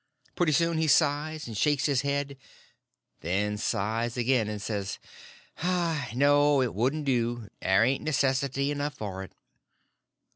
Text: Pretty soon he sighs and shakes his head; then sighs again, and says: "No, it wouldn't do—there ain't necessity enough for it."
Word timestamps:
Pretty 0.35 0.51
soon 0.51 0.79
he 0.79 0.87
sighs 0.87 1.45
and 1.47 1.55
shakes 1.55 1.85
his 1.85 2.01
head; 2.01 2.35
then 3.19 3.55
sighs 3.55 4.17
again, 4.17 4.47
and 4.49 4.59
says: 4.59 4.97
"No, 5.63 6.59
it 6.63 6.73
wouldn't 6.73 7.05
do—there 7.05 7.83
ain't 7.85 8.03
necessity 8.03 8.71
enough 8.71 8.95
for 8.95 9.21
it." 9.21 9.31